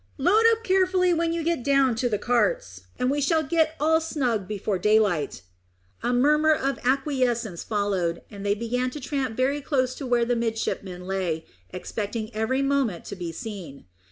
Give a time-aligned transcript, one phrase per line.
[0.17, 4.01] "Load up carefully when you get down to the carts, and we shall get all
[4.01, 5.43] snug before daylight."
[6.01, 10.35] A murmur of acquiescence followed, and they began to tramp very close to where the
[10.35, 13.85] midshipman lay, expecting every moment to be seen.